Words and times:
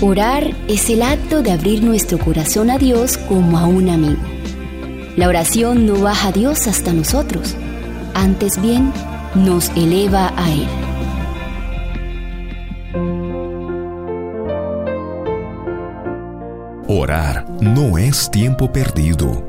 Orar 0.00 0.54
es 0.68 0.90
el 0.90 1.02
acto 1.02 1.42
de 1.42 1.50
abrir 1.50 1.82
nuestro 1.82 2.20
corazón 2.20 2.70
a 2.70 2.78
Dios 2.78 3.18
como 3.18 3.58
a 3.58 3.66
un 3.66 3.88
amigo. 3.88 4.22
La 5.16 5.26
oración 5.26 5.86
no 5.86 6.00
baja 6.00 6.28
a 6.28 6.32
Dios 6.32 6.68
hasta 6.68 6.92
nosotros, 6.92 7.56
antes 8.14 8.62
bien 8.62 8.92
nos 9.34 9.70
eleva 9.70 10.32
a 10.36 10.52
Él. 10.52 10.68
Orar 16.86 17.44
no 17.60 17.98
es 17.98 18.30
tiempo 18.30 18.70
perdido. 18.70 19.44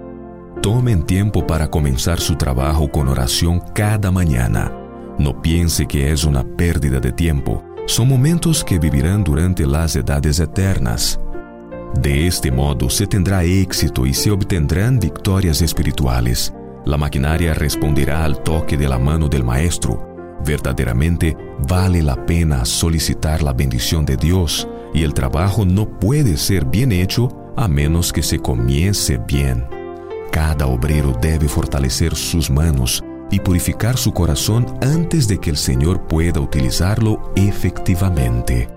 Tomen 0.64 1.06
tiempo 1.06 1.46
para 1.46 1.70
comenzar 1.70 2.20
su 2.20 2.38
trabajo 2.38 2.90
con 2.90 3.08
oración 3.08 3.62
cada 3.76 4.10
mañana. 4.10 4.74
No 5.20 5.44
piense 5.44 5.86
que 5.86 6.12
es 6.12 6.24
una 6.24 6.44
pérdida 6.44 7.00
de 7.00 7.12
tiempo. 7.12 7.69
Son 7.90 8.08
momentos 8.08 8.64
que 8.64 8.78
vivirán 8.78 9.24
durante 9.24 9.66
las 9.66 9.96
edades 9.96 10.40
eternas. 10.40 11.20
De 12.00 12.28
este 12.28 12.52
modo 12.52 12.88
se 12.88 13.08
tendrá 13.08 13.44
éxito 13.44 14.06
y 14.06 14.14
se 14.14 14.30
obtendrán 14.30 15.00
victorias 15.00 15.64
espirituales. 15.64 16.54
La 16.86 16.98
maquinaria 16.98 17.56
responderá 17.56 18.24
al 18.24 18.44
toque 18.44 18.78
de 18.78 18.88
la 18.88 19.00
mano 19.00 19.28
del 19.28 19.44
Maestro. 19.44 20.38
Verdaderamente 20.46 21.36
vale 21.68 22.04
la 22.04 22.28
pena 22.28 22.64
solicitar 22.64 23.42
la 23.42 23.54
bendición 23.54 24.06
de 24.06 24.18
Dios 24.18 24.68
y 24.94 25.02
el 25.02 25.16
trabajo 25.16 25.66
no 25.66 25.90
puede 25.90 26.38
ser 26.38 26.66
bien 26.66 26.92
hecho 26.92 27.36
a 27.58 27.68
menos 27.68 28.14
que 28.14 28.22
se 28.22 28.38
comience 28.38 29.18
bien. 29.18 29.66
Cada 30.32 30.68
obrero 30.68 31.18
debe 31.20 31.48
fortalecer 31.48 32.16
sus 32.16 32.52
manos 32.52 33.04
y 33.32 33.40
purificar 33.40 33.98
su 33.98 34.14
corazón 34.14 34.66
antes 34.82 35.28
de 35.28 35.40
que 35.40 35.50
el 35.50 35.58
Señor 35.58 36.08
pueda 36.08 36.40
utilizarlo 36.40 37.32
efectivamente. 37.36 38.70